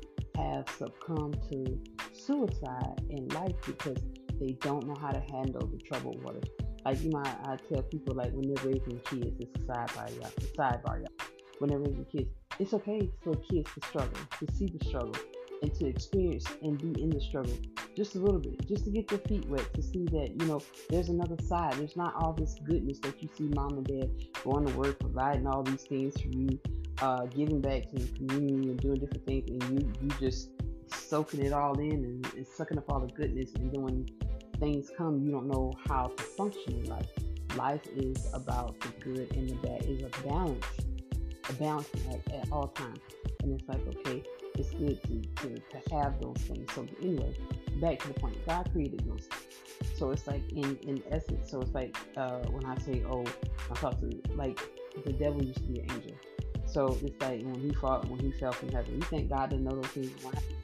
have 0.41 0.65
succumbed 0.77 1.37
to 1.51 1.79
suicide 2.13 3.01
in 3.09 3.27
life 3.29 3.55
because 3.65 3.97
they 4.39 4.53
don't 4.61 4.85
know 4.87 4.95
how 4.99 5.11
to 5.11 5.19
handle 5.31 5.67
the 5.67 5.77
troubled 5.77 6.23
waters. 6.23 6.49
Like 6.85 7.01
you 7.03 7.09
know, 7.09 7.21
I, 7.23 7.53
I 7.53 7.57
tell 7.71 7.83
people 7.83 8.15
like 8.15 8.31
when 8.31 8.53
they're 8.53 8.65
raising 8.65 8.99
kids, 9.05 9.35
it's 9.39 9.55
a 9.55 9.59
sidebar, 9.59 10.15
y'all. 10.15 10.31
It's 10.37 10.45
a 10.45 10.53
Sidebar, 10.53 11.01
y'all. 11.01 11.27
When 11.59 11.69
they're 11.69 11.79
raising 11.79 12.05
kids, 12.05 12.29
it's 12.57 12.73
okay 12.73 13.09
for 13.21 13.35
kids 13.35 13.69
to 13.73 13.87
struggle, 13.87 14.19
to 14.39 14.55
see 14.55 14.67
the 14.67 14.85
struggle, 14.85 15.15
and 15.61 15.73
to 15.75 15.87
experience 15.87 16.45
and 16.61 16.77
be 16.77 17.01
in 17.01 17.09
the 17.09 17.21
struggle 17.21 17.57
just 17.99 18.15
a 18.15 18.19
little 18.19 18.39
bit, 18.39 18.65
just 18.65 18.85
to 18.85 18.91
get 18.91 19.09
their 19.09 19.19
feet 19.19 19.45
wet, 19.49 19.73
to 19.73 19.81
see 19.81 20.05
that, 20.05 20.29
you 20.39 20.47
know, 20.47 20.61
there's 20.89 21.09
another 21.09 21.35
side. 21.43 21.73
There's 21.73 21.97
not 21.97 22.15
all 22.15 22.31
this 22.31 22.55
goodness 22.63 22.97
that 22.99 23.21
you 23.21 23.27
see 23.37 23.49
mom 23.53 23.73
and 23.73 23.85
dad 23.85 24.09
going 24.41 24.65
to 24.65 24.73
work, 24.77 24.99
providing 24.99 25.45
all 25.45 25.63
these 25.63 25.83
things 25.83 26.13
for 26.13 26.29
you, 26.29 26.57
uh, 27.01 27.25
giving 27.25 27.59
back 27.59 27.89
to 27.89 27.97
the 27.97 28.07
community 28.17 28.69
and 28.69 28.79
doing 28.79 29.01
different 29.01 29.25
things, 29.25 29.49
and 29.49 29.81
you, 29.81 29.93
you 30.01 30.09
just 30.17 30.51
soaking 30.87 31.45
it 31.45 31.51
all 31.51 31.77
in 31.77 31.91
and, 31.91 32.33
and 32.37 32.47
sucking 32.47 32.77
up 32.77 32.89
all 32.89 33.01
the 33.01 33.11
goodness. 33.11 33.53
And 33.55 33.69
then 33.69 33.81
when 33.81 34.05
things 34.61 34.89
come, 34.97 35.21
you 35.21 35.31
don't 35.31 35.49
know 35.49 35.73
how 35.89 36.07
to 36.07 36.23
function 36.23 36.79
in 36.79 36.85
life. 36.85 37.09
Life 37.57 37.85
is 37.97 38.27
about 38.33 38.79
the 38.79 38.87
good 39.03 39.29
and 39.35 39.49
the 39.49 39.55
bad. 39.55 39.83
It's 39.83 40.03
a 40.03 40.23
balance, 40.25 40.65
a 41.49 41.53
balancing 41.53 42.01
act 42.13 42.29
at 42.31 42.49
all 42.49 42.69
times. 42.69 42.99
And 43.43 43.59
it's 43.59 43.67
like, 43.67 43.85
okay, 43.87 44.23
it's 44.59 44.71
good 44.71 45.01
to, 45.03 45.21
to, 45.41 45.55
to 45.55 45.95
have 45.95 46.19
those 46.21 46.37
things. 46.37 46.69
So 46.75 46.85
anyway, 47.01 47.33
back 47.79 47.99
to 47.99 48.09
the 48.09 48.13
point. 48.19 48.45
God 48.45 48.69
created 48.71 48.99
those 49.07 49.25
things. 49.25 49.97
So 49.97 50.11
it's 50.11 50.27
like 50.27 50.43
in, 50.51 50.77
in 50.83 51.01
essence, 51.09 51.49
so 51.49 51.61
it's 51.61 51.73
like 51.73 51.95
uh, 52.17 52.39
when 52.49 52.65
I 52.65 52.77
say, 52.79 53.03
oh, 53.09 53.25
I 53.71 53.75
talk 53.75 53.99
to 54.01 54.21
like 54.35 54.59
the 55.05 55.13
devil 55.13 55.41
used 55.41 55.57
to 55.57 55.63
be 55.63 55.79
an 55.79 55.91
angel. 55.91 56.15
So 56.65 56.97
it's 57.01 57.19
like 57.21 57.41
when 57.43 57.59
he 57.59 57.73
fought, 57.73 58.07
when 58.09 58.19
he 58.19 58.31
fell 58.31 58.51
from 58.51 58.69
heaven, 58.69 58.95
we 58.95 59.01
thank 59.01 59.29
God 59.29 59.49
didn't 59.49 59.65
know 59.65 59.75
those 59.75 59.87
things 59.87 60.11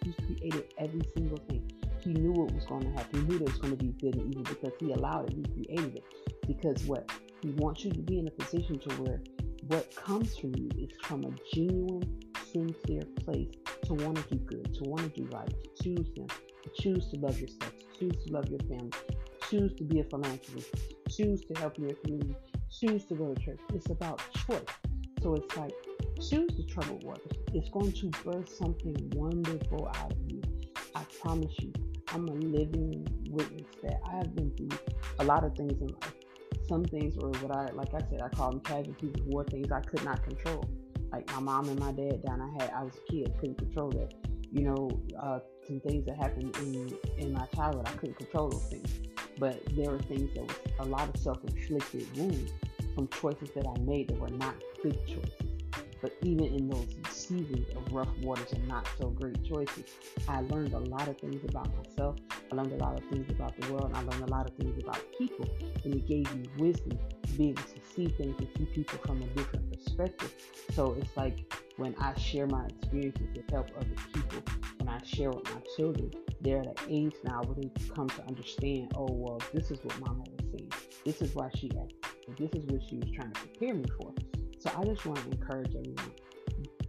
He 0.03 0.13
created 0.13 0.65
every 0.77 1.01
single 1.15 1.37
thing. 1.49 1.71
He 2.01 2.13
knew 2.13 2.33
what 2.33 2.53
was 2.53 2.65
going 2.65 2.83
to 2.83 2.91
happen. 2.91 3.21
He 3.21 3.27
knew 3.27 3.39
there 3.39 3.47
was 3.51 3.57
going 3.57 3.75
to 3.75 3.83
be 3.83 3.91
good 3.99 4.15
and 4.15 4.31
evil 4.31 4.43
because 4.43 4.73
he 4.79 4.91
allowed 4.91 5.31
it. 5.31 5.33
He 5.33 5.65
created 5.65 5.95
it. 5.95 6.03
Because 6.45 6.83
what? 6.85 7.11
He 7.41 7.49
wants 7.51 7.83
you 7.83 7.91
to 7.91 7.99
be 7.99 8.19
in 8.19 8.27
a 8.27 8.31
position 8.31 8.77
to 8.79 8.95
where 9.01 9.21
what 9.67 9.95
comes 9.95 10.37
from 10.37 10.53
you 10.55 10.69
is 10.77 10.91
from 11.01 11.23
a 11.23 11.31
genuine, 11.53 12.19
sincere 12.55 13.03
place 13.25 13.51
to 13.83 13.93
want 13.95 14.15
to 14.15 14.35
do 14.35 14.37
good, 14.45 14.73
to 14.73 14.83
want 14.85 15.13
to 15.13 15.21
do 15.21 15.29
right, 15.35 15.49
to 15.49 15.83
choose 15.83 16.07
Him, 16.15 16.27
to 16.27 16.81
choose 16.81 17.09
to 17.11 17.17
love 17.17 17.37
yourself, 17.39 17.73
to 17.77 17.99
choose 17.99 18.25
to 18.25 18.33
love 18.33 18.47
your 18.47 18.59
family, 18.59 18.91
choose 19.49 19.73
to 19.75 19.83
be 19.83 19.99
a 19.99 20.03
philanthropist, 20.05 20.73
choose 21.09 21.41
to 21.41 21.53
help 21.59 21.77
your 21.77 21.93
community, 21.95 22.35
choose 22.71 23.03
to 23.05 23.15
go 23.15 23.33
to 23.33 23.41
church. 23.43 23.59
It's 23.73 23.89
about 23.89 24.21
choice. 24.47 24.61
So 25.21 25.35
it's 25.35 25.57
like 25.57 25.73
choose 26.17 26.55
the 26.55 26.63
troubled 26.63 27.03
waters. 27.03 27.37
It's 27.53 27.69
going 27.69 27.91
to 27.91 28.09
birth 28.23 28.49
something 28.55 28.95
wonderful 29.15 29.89
out 29.95 30.13
of 30.13 30.31
you. 30.31 30.41
I 30.95 31.03
promise 31.21 31.53
you. 31.59 31.73
I'm 32.13 32.27
a 32.29 32.33
living 32.33 33.05
witness 33.29 33.67
that 33.83 33.99
I 34.07 34.17
have 34.17 34.33
been 34.35 34.51
through 34.51 34.77
a 35.19 35.25
lot 35.25 35.43
of 35.43 35.53
things 35.55 35.81
in 35.81 35.87
life. 35.87 36.13
Some 36.69 36.85
things 36.85 37.17
were 37.17 37.31
what 37.31 37.55
I, 37.55 37.71
like 37.73 37.93
I 37.93 37.99
said, 38.09 38.21
I 38.23 38.29
call 38.29 38.51
them 38.51 38.61
casualties 38.61 39.13
of 39.19 39.25
war 39.25 39.43
things 39.43 39.71
I 39.71 39.81
could 39.81 40.05
not 40.05 40.23
control. 40.23 40.63
Like 41.11 41.27
my 41.33 41.39
mom 41.39 41.69
and 41.69 41.79
my 41.79 41.91
dad 41.91 42.23
down. 42.25 42.41
I 42.41 42.63
had, 42.63 42.71
I 42.73 42.83
was 42.83 42.93
a 42.95 43.11
kid, 43.11 43.33
couldn't 43.39 43.57
control 43.57 43.89
that. 43.91 44.13
You 44.51 44.63
know, 44.63 44.89
uh, 45.19 45.39
some 45.67 45.79
things 45.81 46.05
that 46.05 46.17
happened 46.17 46.55
in 46.57 46.97
in 47.17 47.33
my 47.33 47.45
childhood, 47.47 47.87
I 47.87 47.91
couldn't 47.91 48.17
control 48.17 48.49
those 48.49 48.65
things. 48.65 48.93
But 49.37 49.61
there 49.75 49.91
were 49.91 49.99
things 49.99 50.33
that 50.35 50.43
was 50.43 50.55
a 50.79 50.85
lot 50.85 51.09
of 51.09 51.17
self-inflicted 51.17 52.17
wounds 52.17 52.51
from 52.93 53.09
choices 53.09 53.49
that 53.55 53.67
I 53.67 53.77
made 53.81 54.07
that 54.09 54.19
were 54.19 54.29
not 54.29 54.55
good 54.81 54.97
choices. 55.05 55.33
But 56.01 56.13
even 56.21 56.45
in 56.45 56.69
those 56.69 56.87
seasons 57.09 57.67
of 57.75 57.91
rough 57.91 58.15
waters 58.21 58.53
and 58.53 58.67
not 58.67 58.87
so 58.97 59.09
great 59.09 59.43
choices, 59.43 59.85
I 60.27 60.41
learned 60.41 60.73
a 60.73 60.79
lot 60.79 61.07
of 61.07 61.17
things 61.17 61.43
about 61.49 61.67
myself. 61.75 62.17
I 62.51 62.55
learned 62.55 62.73
a 62.73 62.77
lot 62.77 62.97
of 62.97 63.03
things 63.09 63.29
about 63.29 63.59
the 63.59 63.73
world. 63.73 63.91
I 63.93 64.01
learned 64.01 64.23
a 64.23 64.31
lot 64.31 64.47
of 64.47 64.55
things 64.55 64.81
about 64.81 64.99
people. 65.17 65.47
And 65.83 65.95
it 65.95 66.07
gave 66.07 66.33
me 66.35 66.47
wisdom 66.57 66.99
be 67.37 67.49
able 67.49 67.63
to 67.63 67.79
see 67.95 68.07
things 68.07 68.35
and 68.39 68.47
see 68.57 68.65
people 68.65 68.99
from 69.05 69.21
a 69.21 69.25
different 69.27 69.71
perspective. 69.71 70.33
So 70.73 70.95
it's 70.99 71.15
like 71.15 71.53
when 71.77 71.95
I 71.99 72.17
share 72.19 72.47
my 72.47 72.65
experiences 72.65 73.27
to 73.35 73.43
help 73.53 73.69
other 73.77 73.87
people, 74.13 74.41
when 74.77 74.89
I 74.89 74.99
share 75.03 75.31
with 75.31 75.45
my 75.53 75.61
children, 75.75 76.11
they're 76.41 76.59
at 76.59 76.67
an 76.67 76.75
age 76.89 77.15
now 77.23 77.43
where 77.43 77.55
they 77.55 77.71
come 77.93 78.09
to 78.09 78.23
understand, 78.27 78.91
oh, 78.95 79.07
well, 79.09 79.41
this 79.53 79.71
is 79.71 79.79
what 79.83 79.99
mama 79.99 80.23
was 80.37 80.45
saying. 80.51 80.71
This 81.05 81.21
is 81.21 81.35
why 81.35 81.49
she 81.55 81.69
acted. 81.69 82.37
This 82.37 82.51
is 82.51 82.65
what 82.67 82.81
she 82.87 82.97
was 82.97 83.09
trying 83.11 83.31
to 83.31 83.39
prepare 83.41 83.73
me 83.73 83.85
for. 83.99 84.13
So 84.59 84.71
I 84.77 84.83
just 84.83 85.05
want 85.05 85.19
to 85.23 85.31
encourage 85.31 85.75
everyone 85.75 86.11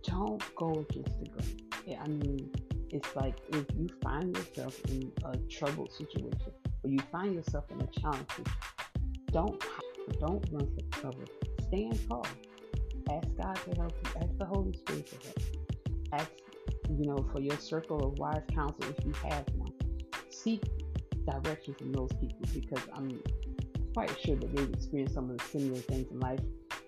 don't 0.06 0.42
go 0.54 0.86
against 0.88 1.18
the 1.20 1.28
grain. 1.28 1.98
I 2.00 2.08
mean, 2.08 2.50
it's 2.90 3.14
like 3.16 3.34
if 3.48 3.64
you 3.76 3.88
find 4.02 4.36
yourself 4.36 4.80
in 4.88 5.12
a 5.24 5.36
troubled 5.50 5.92
situation 5.92 6.52
or 6.82 6.90
you 6.90 6.98
find 7.10 7.34
yourself 7.34 7.64
in 7.70 7.80
a 7.80 7.86
challenge, 8.00 8.28
don't 9.32 9.60
don't 10.14 10.44
run 10.52 10.68
for 10.74 11.00
cover. 11.00 11.24
Stand 11.68 12.08
tall. 12.08 12.26
Ask 13.10 13.28
God 13.40 13.56
to 13.56 13.80
help 13.80 13.94
you. 14.04 14.20
Ask 14.20 14.38
the 14.38 14.44
Holy 14.46 14.72
Spirit 14.72 15.06
to 15.06 15.16
help. 15.26 15.38
you. 15.52 15.60
Ask, 16.12 16.30
you 16.90 17.06
know, 17.06 17.26
for 17.32 17.40
your 17.40 17.58
circle 17.58 18.06
of 18.06 18.18
wise 18.18 18.42
counsel 18.52 18.84
if 18.96 19.04
you 19.04 19.12
have 19.28 19.44
one. 19.56 19.72
Seek 20.30 20.62
direction 21.26 21.74
from 21.74 21.92
those 21.92 22.12
people 22.20 22.46
because 22.54 22.82
I'm 22.94 23.20
quite 23.94 24.16
sure 24.20 24.36
that 24.36 24.54
they've 24.54 24.70
experienced 24.70 25.14
some 25.14 25.30
of 25.30 25.38
the 25.38 25.44
similar 25.44 25.80
things 25.80 26.10
in 26.10 26.20
life 26.20 26.40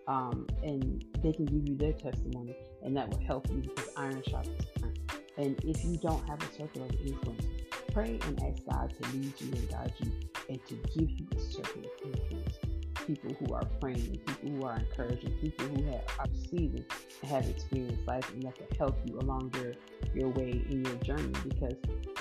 um, 0.09 0.47
and 0.63 1.05
they 1.23 1.33
can 1.33 1.45
give 1.45 1.69
you 1.69 1.77
their 1.77 1.93
testimony, 1.93 2.57
and 2.83 2.97
that 2.97 3.09
will 3.11 3.21
help 3.21 3.49
you 3.51 3.57
because 3.57 3.91
iron 3.97 4.23
sharpens 4.29 4.65
iron. 4.83 4.95
And 5.37 5.65
if 5.65 5.85
you 5.85 5.99
don't 5.99 6.27
have 6.29 6.43
a 6.43 6.53
circle 6.57 6.83
of 6.83 6.91
influence, 7.05 7.47
pray 7.93 8.19
and 8.27 8.43
ask 8.43 8.65
God 8.71 8.93
to 9.01 9.11
lead 9.11 9.33
you 9.39 9.53
and 9.53 9.71
guide 9.71 9.93
you, 10.01 10.11
and 10.49 10.67
to 10.67 10.75
give 10.99 11.11
you 11.11 11.27
a 11.37 11.39
circle 11.39 11.83
of 11.85 12.13
influence. 12.13 12.68
People 13.09 13.35
who 13.41 13.55
are 13.55 13.65
praying, 13.81 14.21
people 14.27 14.51
who 14.51 14.65
are 14.67 14.77
encouraging, 14.77 15.33
people 15.41 15.67
who 15.67 15.83
have, 15.91 16.29
receiving 16.31 16.85
and 17.23 17.31
have 17.31 17.49
experienced 17.49 18.07
life, 18.07 18.31
and 18.35 18.43
that 18.43 18.55
can 18.55 18.67
help 18.77 18.97
you 19.07 19.19
along 19.19 19.51
your 19.55 19.73
your 20.15 20.29
way 20.29 20.51
in 20.69 20.85
your 20.85 20.95
journey. 20.97 21.33
Because 21.43 21.77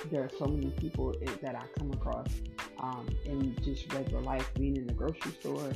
there 0.10 0.24
are 0.24 0.32
so 0.39 0.46
many 0.46 0.72
people 0.72 1.13
that 1.41 1.56
I 1.56 1.63
come 1.77 1.91
across 1.91 2.29
um, 2.79 3.06
in 3.25 3.53
just 3.65 3.91
regular 3.94 4.22
life, 4.22 4.50
being 4.53 4.77
in 4.77 4.88
the 4.88 4.94
grocery 4.94 5.34
store, 5.41 5.72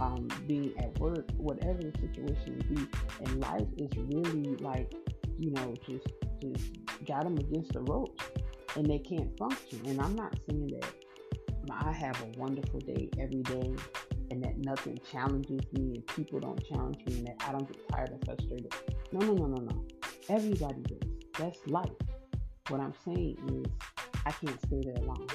um, 0.00 0.28
being 0.46 0.72
at 0.78 0.98
work, 0.98 1.26
whatever 1.36 1.82
the 1.82 1.92
situation 2.00 2.64
be. 2.70 2.86
And 3.24 3.40
life 3.40 3.68
is 3.76 3.90
really 3.96 4.56
like, 4.56 4.94
you 5.38 5.50
know, 5.50 5.74
just 5.86 6.08
just 6.40 6.70
got 7.06 7.24
them 7.24 7.36
against 7.36 7.74
the 7.74 7.80
ropes 7.82 8.24
and 8.76 8.86
they 8.86 8.98
can't 8.98 9.36
function. 9.38 9.80
And 9.86 10.00
I'm 10.00 10.16
not 10.16 10.34
saying 10.48 10.68
that 10.68 10.90
I 11.70 11.92
have 11.92 12.20
a 12.22 12.38
wonderful 12.38 12.80
day 12.80 13.08
every 13.18 13.42
day 13.42 13.74
nothing 14.64 14.98
challenges 15.10 15.60
me 15.72 15.94
and 15.94 16.06
people 16.08 16.40
don't 16.40 16.62
challenge 16.66 16.98
me 17.06 17.18
and 17.18 17.26
that 17.28 17.36
I 17.46 17.52
don't 17.52 17.66
get 17.66 17.88
tired 17.88 18.10
or 18.10 18.18
frustrated. 18.24 18.72
No, 19.12 19.20
no, 19.20 19.34
no, 19.34 19.46
no, 19.46 19.62
no. 19.62 19.84
Everybody 20.28 20.82
does. 20.82 21.10
That's 21.38 21.58
life. 21.66 21.90
What 22.68 22.80
I'm 22.80 22.94
saying 23.04 23.36
is 23.52 23.70
I 24.24 24.30
can't 24.30 24.60
stay 24.66 24.80
there 24.82 25.04
long. 25.04 25.28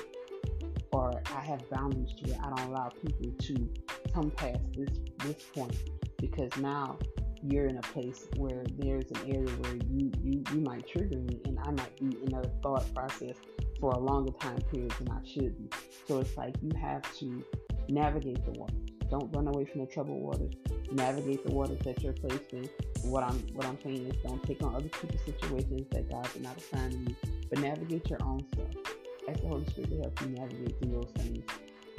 Or 0.91 1.21
I 1.35 1.41
have 1.41 1.69
boundaries 1.69 2.13
to 2.23 2.31
where 2.31 2.39
I 2.41 2.49
don't 2.49 2.69
allow 2.69 2.89
people 2.89 3.31
to 3.39 3.69
come 4.13 4.31
past 4.31 4.59
this 4.75 4.89
this 5.19 5.43
point 5.53 5.75
because 6.17 6.55
now 6.57 6.97
you're 7.43 7.67
in 7.67 7.77
a 7.77 7.81
place 7.81 8.27
where 8.37 8.63
there's 8.77 9.05
an 9.11 9.21
area 9.27 9.49
where 9.61 9.75
you, 9.89 10.11
you, 10.21 10.43
you 10.53 10.61
might 10.61 10.87
trigger 10.87 11.17
me 11.17 11.39
and 11.45 11.57
I 11.59 11.71
might 11.71 11.95
be 11.99 12.17
in 12.25 12.33
a 12.33 12.43
thought 12.61 12.93
process 12.93 13.35
for 13.79 13.91
a 13.91 13.99
longer 13.99 14.31
time 14.39 14.59
period 14.73 14.91
than 14.99 15.09
I 15.09 15.25
should 15.25 15.57
be. 15.57 15.69
So 16.07 16.19
it's 16.19 16.35
like 16.35 16.55
you 16.61 16.71
have 16.79 17.03
to 17.19 17.43
navigate 17.87 18.43
the 18.45 18.51
water. 18.51 18.73
Don't 19.09 19.35
run 19.35 19.47
away 19.47 19.65
from 19.65 19.81
the 19.81 19.87
troubled 19.87 20.21
waters. 20.21 20.53
Navigate 20.91 21.45
the 21.45 21.51
waters 21.51 21.79
that 21.85 22.01
you're 22.03 22.13
placed 22.13 22.53
in. 22.53 22.69
what 23.03 23.23
I'm 23.23 23.39
what 23.53 23.65
I'm 23.65 23.77
saying 23.81 24.05
is 24.07 24.15
don't 24.23 24.41
take 24.43 24.63
on 24.63 24.75
other 24.75 24.89
people's 24.89 25.21
situations 25.25 25.87
that 25.91 26.09
God 26.09 26.27
did 26.33 26.43
not 26.43 26.57
assign 26.57 26.91
to 26.91 26.97
you, 26.97 27.15
but 27.49 27.59
navigate 27.59 28.09
your 28.09 28.19
own 28.23 28.45
stuff. 28.53 28.93
Ask 29.27 29.41
the 29.41 29.47
Holy 29.47 29.65
Spirit 29.65 29.89
to 29.91 29.97
help 29.97 30.21
you 30.21 30.27
navigate 30.29 30.79
through 30.79 30.91
those 30.91 31.11
things 31.17 31.43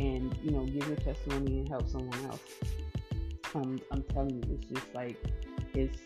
and 0.00 0.36
you 0.42 0.50
know 0.50 0.64
give 0.64 0.86
your 0.88 0.96
testimony 0.96 1.58
and 1.58 1.68
help 1.68 1.88
someone 1.88 2.24
else 2.26 2.40
um, 3.54 3.78
i'm 3.92 4.02
telling 4.04 4.34
you 4.34 4.54
it's 4.54 4.66
just 4.66 4.94
like 4.94 5.16
it's 5.74 5.98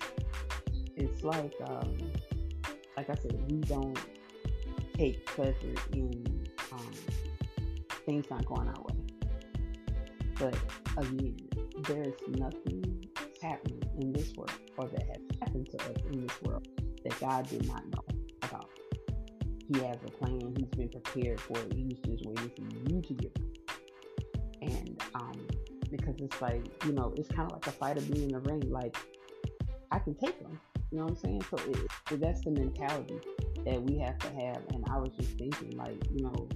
it's 0.97 1.23
like 1.23 1.55
um, 1.69 1.97
like 2.97 3.09
i 3.09 3.15
said 3.15 3.33
we 3.51 3.59
don't 3.59 3.99
take 4.97 5.25
pleasure 5.27 5.75
in 5.93 6.47
um, 6.73 6.91
things 8.05 8.25
not 8.31 8.45
going 8.47 8.69
our 8.69 8.83
way 8.83 8.94
but 10.39 10.57
again 10.99 11.37
there's 11.83 12.15
nothing 12.29 13.07
happening 13.43 13.83
in 14.01 14.13
this 14.13 14.33
world 14.37 14.53
or 14.79 14.89
that 14.89 15.03
has 15.03 15.39
happened 15.41 15.69
to 15.71 15.77
us 15.79 15.97
in 16.13 16.27
this 16.27 16.43
world 16.43 16.67
that 17.05 17.19
god 17.21 17.49
did 17.49 17.67
not 17.67 17.85
know 17.87 18.05
about 18.43 18.71
he 19.69 19.79
has 19.81 19.97
a 20.07 20.11
plan 20.11 20.55
he's 20.57 20.69
been 20.77 20.89
prepared 20.89 21.41
for 21.41 21.59
it 21.59 21.73
he's 21.75 21.99
just 21.99 22.25
waiting 22.27 22.51
for 22.51 22.93
you 22.93 23.03
to 23.03 23.15
get 23.15 23.39
and 24.63 25.03
um, 25.15 25.47
because 25.91 26.15
it's 26.19 26.41
like 26.41 26.65
you 26.85 26.93
know 26.93 27.13
it's 27.17 27.29
kind 27.29 27.51
of 27.51 27.53
like 27.53 27.67
a 27.67 27.73
fighter 27.73 28.01
being 28.03 28.31
in 28.31 28.33
the 28.33 28.41
ring. 28.41 28.63
Like 28.71 28.97
I 29.91 29.99
can 29.99 30.15
take 30.15 30.41
them, 30.41 30.59
you 30.91 30.99
know 30.99 31.05
what 31.05 31.13
I'm 31.13 31.17
saying? 31.17 31.45
So 31.51 31.57
it, 31.57 32.21
that's 32.21 32.45
the 32.45 32.51
mentality 32.51 33.21
that 33.65 33.83
we 33.83 33.99
have 33.99 34.19
to 34.19 34.29
have. 34.29 34.63
And 34.73 34.85
I 34.91 34.99
was 34.99 35.11
just 35.19 35.39
thinking, 35.39 35.77
like 35.77 35.97
you 36.11 36.25
know, 36.25 36.49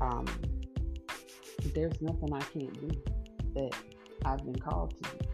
um, 0.00 0.26
there's 1.74 2.00
nothing 2.00 2.32
I 2.32 2.40
can't 2.40 2.88
do 2.88 2.88
that 3.54 3.70
I've 4.24 4.44
been 4.44 4.58
called 4.58 4.94
to 5.02 5.10
do. 5.10 5.26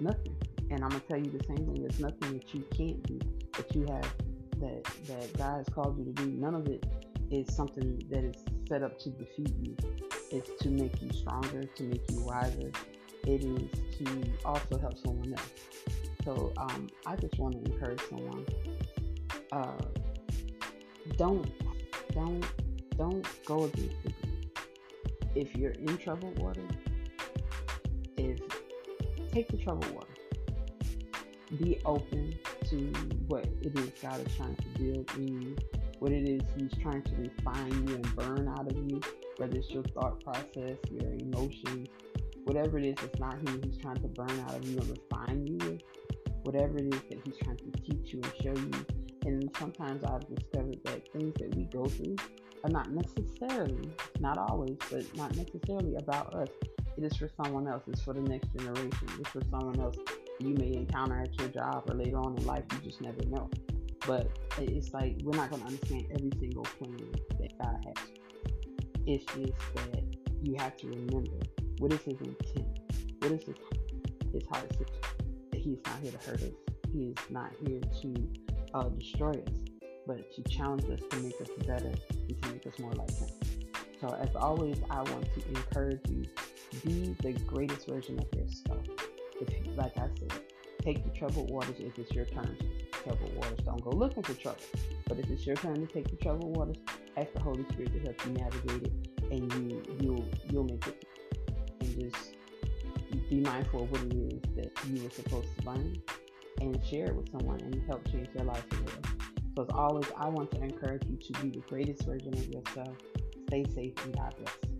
Nothing. 0.00 0.36
And 0.70 0.82
I'm 0.82 0.90
gonna 0.90 1.02
tell 1.08 1.18
you 1.18 1.30
the 1.30 1.44
same 1.44 1.56
thing. 1.56 1.82
There's 1.82 2.00
nothing 2.00 2.38
that 2.38 2.54
you 2.54 2.64
can't 2.76 3.02
do 3.02 3.18
that 3.56 3.74
you 3.74 3.86
have 3.86 4.14
that 4.60 4.84
that 5.06 5.36
God 5.36 5.58
has 5.58 5.68
called 5.68 5.98
you 5.98 6.04
to 6.04 6.12
do. 6.12 6.26
None 6.26 6.54
of 6.54 6.66
it 6.66 6.86
is 7.30 7.54
something 7.54 8.02
that 8.10 8.24
is 8.24 8.36
set 8.68 8.82
up 8.82 8.98
to 9.00 9.10
defeat 9.10 9.54
you. 9.60 9.76
It's 10.30 10.50
to 10.62 10.70
make 10.70 11.00
you 11.02 11.10
stronger, 11.12 11.64
to 11.64 11.82
make 11.82 12.10
you 12.10 12.22
wiser. 12.22 12.70
It 13.26 13.44
is 13.44 13.70
to 13.98 14.24
also 14.44 14.78
help 14.78 14.98
someone 14.98 15.34
else. 15.34 15.50
So 16.24 16.52
um, 16.56 16.88
I 17.06 17.16
just 17.16 17.38
want 17.38 17.62
to 17.64 17.72
encourage 17.72 18.00
someone. 18.08 18.46
Uh, 19.50 19.78
don't 21.16 21.50
don't 22.14 22.44
don't 22.96 23.26
go 23.44 23.64
against 23.64 23.96
it. 24.04 24.14
If 25.34 25.56
you're 25.56 25.70
in 25.70 25.96
troubled 25.96 26.38
water, 26.38 26.60
is 28.18 28.38
take 29.32 29.48
the 29.48 29.56
troubled 29.56 29.90
water. 29.92 30.06
Be 31.58 31.80
open 31.86 32.34
to 32.68 32.76
what 33.28 33.46
it 33.62 33.78
is 33.78 33.90
God 34.02 34.26
is 34.26 34.36
trying 34.36 34.56
to 34.56 34.68
build 34.78 35.10
in 35.16 35.42
you, 35.42 35.56
what 36.00 36.12
it 36.12 36.28
is 36.28 36.42
He's 36.56 36.72
trying 36.82 37.02
to 37.02 37.14
refine 37.16 37.88
you 37.88 37.94
and 37.94 38.16
burn 38.16 38.48
out 38.48 38.70
of 38.70 38.76
you, 38.76 39.00
whether 39.38 39.56
it's 39.56 39.70
your 39.70 39.84
thought 39.84 40.22
process, 40.22 40.76
your 40.90 41.12
emotions, 41.14 41.88
whatever 42.44 42.78
it 42.78 42.84
is 42.84 42.94
it's 43.02 43.18
not 43.18 43.34
Him 43.36 43.62
He's 43.64 43.78
trying 43.78 43.96
to 44.02 44.08
burn 44.08 44.38
out 44.40 44.56
of 44.56 44.68
you 44.68 44.78
and 44.78 44.88
refine 44.88 45.46
you 45.46 45.56
with, 45.56 45.82
whatever 46.42 46.76
it 46.76 46.94
is 46.94 47.00
that 47.08 47.18
He's 47.24 47.36
trying 47.42 47.56
to 47.56 47.70
teach 47.82 48.12
you 48.12 48.20
and 48.22 48.32
show 48.42 48.62
you. 48.62 48.86
And 49.24 49.50
sometimes 49.58 50.04
I've 50.04 50.26
discovered 50.34 50.80
that 50.84 51.10
things 51.12 51.32
that 51.38 51.54
we 51.54 51.64
go 51.64 51.86
through 51.86 52.16
are 52.64 52.70
not 52.70 52.90
necessarily, 52.90 53.90
not 54.20 54.38
always, 54.38 54.76
but 54.90 55.04
not 55.16 55.36
necessarily 55.36 55.96
about 55.96 56.34
us. 56.34 56.48
It 56.96 57.04
is 57.04 57.16
for 57.16 57.28
someone 57.42 57.66
else. 57.66 57.82
It's 57.88 58.02
for 58.02 58.14
the 58.14 58.20
next 58.20 58.52
generation. 58.56 59.08
It's 59.18 59.30
for 59.30 59.40
someone 59.50 59.80
else 59.80 59.96
you 60.40 60.54
may 60.54 60.72
encounter 60.74 61.22
at 61.22 61.38
your 61.38 61.48
job 61.48 61.84
or 61.88 61.94
later 61.94 62.18
on 62.18 62.36
in 62.36 62.46
life. 62.46 62.64
You 62.72 62.78
just 62.90 63.00
never 63.00 63.24
know. 63.26 63.50
But 64.06 64.30
it's 64.58 64.92
like 64.92 65.16
we're 65.22 65.36
not 65.36 65.50
going 65.50 65.62
to 65.62 65.68
understand 65.68 66.06
every 66.12 66.32
single 66.38 66.64
plan 66.64 66.98
that 67.38 67.58
God 67.58 67.84
has. 67.86 68.06
It's 69.06 69.24
just 69.24 69.74
that 69.74 70.02
you 70.42 70.56
have 70.58 70.76
to 70.78 70.88
remember 70.88 71.38
what 71.78 71.92
is 71.92 72.00
His 72.02 72.20
intent, 72.20 72.78
what 73.20 73.32
is 73.32 73.44
His 73.44 73.56
His 74.32 74.46
heart 74.48 74.68
that 74.78 75.60
He's 75.60 75.78
not 75.86 75.98
here 76.02 76.12
to 76.12 76.30
hurt 76.30 76.42
us. 76.42 76.50
He 76.92 77.04
is 77.06 77.16
not 77.30 77.52
here 77.64 77.80
to 78.02 78.28
uh, 78.74 78.88
destroy 78.90 79.30
us, 79.30 79.71
but 80.06 80.32
to 80.34 80.42
challenge 80.42 80.84
us 80.84 81.00
to 81.10 81.16
make 81.18 81.40
us 81.40 81.48
better 81.66 81.92
and 82.10 82.42
to 82.42 82.52
make 82.52 82.66
us 82.66 82.78
more 82.78 82.92
like 82.92 83.10
Him. 83.10 83.28
So, 84.00 84.08
as 84.20 84.34
always, 84.34 84.78
I 84.90 85.02
want 85.02 85.32
to 85.34 85.48
encourage 85.48 86.00
you 86.08 86.24
be 86.84 87.16
the 87.22 87.32
greatest 87.46 87.86
version 87.86 88.18
of 88.18 88.26
yourself. 88.38 88.84
If, 89.40 89.48
like 89.76 89.96
I 89.96 90.08
said, 90.18 90.32
take 90.82 91.04
the 91.04 91.10
troubled 91.10 91.50
waters 91.50 91.76
if 91.78 91.98
it's 91.98 92.12
your 92.12 92.24
turn 92.24 92.56
to 92.58 92.82
troubled 93.02 93.34
waters. 93.36 93.58
Don't 93.64 93.82
go 93.82 93.90
looking 93.90 94.22
for 94.22 94.34
trouble. 94.34 94.60
But 95.06 95.18
if 95.18 95.30
it's 95.30 95.46
your 95.46 95.56
turn 95.56 95.86
to 95.86 95.86
take 95.86 96.08
the 96.08 96.16
troubled 96.16 96.56
waters, 96.56 96.76
ask 97.16 97.32
the 97.32 97.40
Holy 97.40 97.64
Spirit 97.70 97.92
to 97.92 98.00
help 98.00 98.26
you 98.26 98.32
navigate 98.32 98.82
it, 98.82 98.92
and 99.30 99.52
you 99.54 99.82
you'll 100.00 100.24
you'll 100.50 100.64
make 100.64 100.86
it. 100.86 101.04
And 101.80 102.00
just 102.00 102.34
be 103.28 103.40
mindful 103.40 103.84
of 103.84 103.90
what 103.90 104.00
it 104.02 104.14
is 104.14 104.40
that 104.56 104.72
you 104.88 105.02
were 105.02 105.10
supposed 105.10 105.48
to 105.58 105.70
learn, 105.70 105.96
and 106.60 106.84
share 106.84 107.06
it 107.06 107.14
with 107.14 107.30
someone 107.30 107.60
and 107.60 107.82
help 107.86 108.06
change 108.10 108.28
their 108.34 108.44
life 108.44 108.64
as 108.72 108.80
well. 108.80 109.21
So 109.54 109.62
as 109.62 109.68
always, 109.74 110.06
I 110.16 110.28
want 110.28 110.50
to 110.52 110.62
encourage 110.62 111.02
you 111.08 111.16
to 111.16 111.42
be 111.42 111.50
the 111.50 111.62
greatest 111.68 112.04
version 112.04 112.32
of 112.32 112.48
yourself. 112.48 112.96
Stay 113.48 113.64
safe 113.74 113.92
and 114.04 114.16
God 114.16 114.34
bless. 114.38 114.71